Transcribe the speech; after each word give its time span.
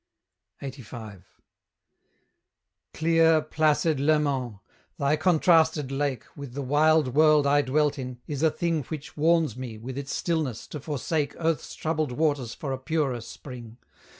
LXXXV. 0.63 1.25
Clear, 2.91 3.41
placid 3.43 3.99
Leman! 3.99 4.59
thy 4.97 5.15
contrasted 5.15 5.91
lake, 5.91 6.23
With 6.35 6.55
the 6.55 6.63
wild 6.63 7.09
world 7.13 7.45
I 7.45 7.61
dwelt 7.61 7.99
in, 7.99 8.19
is 8.25 8.41
a 8.41 8.49
thing 8.49 8.81
Which 8.85 9.15
warns 9.15 9.55
me, 9.55 9.77
with 9.77 9.99
its 9.99 10.15
stillness, 10.15 10.65
to 10.69 10.79
forsake 10.79 11.35
Earth's 11.37 11.75
troubled 11.75 12.13
waters 12.13 12.55
for 12.55 12.71
a 12.73 12.79
purer 12.79 13.21
spring. 13.21 13.77